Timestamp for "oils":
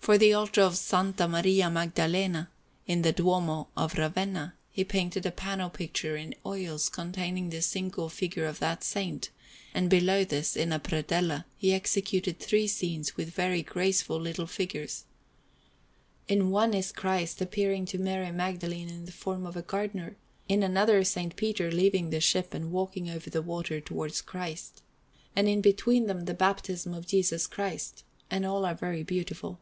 6.44-6.90